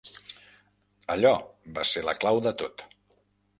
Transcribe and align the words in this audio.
Allò 1.17 1.35
va 1.77 1.85
ser 1.91 2.05
la 2.09 2.17
clau 2.25 2.43
de 2.49 2.57
tot. 2.65 2.87